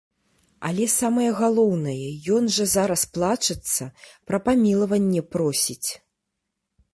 Але 0.67 0.85
самае 0.93 1.27
галоўнае, 1.39 2.07
ён 2.37 2.43
жа 2.55 2.65
зараз 2.75 3.03
плачацца, 3.19 3.83
пра 4.31 4.37
памілаванне 4.47 5.21
просіць. 5.37 5.89